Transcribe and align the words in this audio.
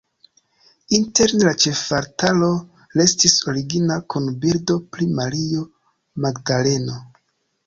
Interne 0.97 1.43
la 1.47 1.51
ĉefaltaro 1.63 2.49
restis 3.01 3.35
origina 3.53 3.99
kun 4.15 4.31
bildo 4.47 4.79
pri 4.97 5.11
Mario 5.21 5.69
Magdaleno. 6.27 6.99